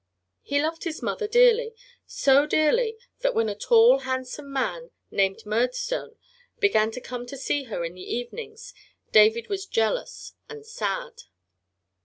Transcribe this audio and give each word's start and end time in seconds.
He 0.41 0.59
loved 0.59 0.85
his 0.85 1.03
mother 1.03 1.27
dearly 1.27 1.75
so 2.07 2.47
dearly 2.47 2.97
that 3.19 3.35
when 3.35 3.47
a 3.49 3.53
tall, 3.53 3.99
handsome 3.99 4.51
man 4.51 4.89
named 5.11 5.45
Murdstone 5.45 6.15
began 6.57 6.89
to 6.93 6.99
come 6.99 7.27
to 7.27 7.37
see 7.37 7.65
her 7.65 7.85
in 7.85 7.93
the 7.93 8.01
evenings 8.15 8.73
David 9.11 9.47
was 9.47 9.67
jealous 9.67 10.33
and 10.49 10.65
sad. 10.65 11.21